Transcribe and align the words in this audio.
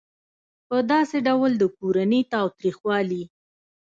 په 0.67 0.77
داسې 0.91 1.17
ډول 1.27 1.51
د 1.57 1.63
کورني 1.77 2.21
تاوتریخوالي 2.33 3.23